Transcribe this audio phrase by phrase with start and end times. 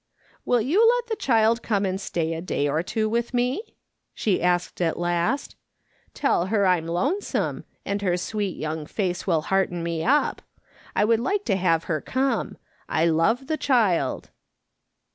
[0.45, 3.61] "Will you let the child come and stay a day or two with me?"
[4.15, 5.55] she asked at last.
[6.15, 10.41] "Tell her Vw\ lonesome, and her sweet young face will hearten me up.
[10.95, 12.57] I w^ould like to have her come.
[12.89, 14.31] I love the child."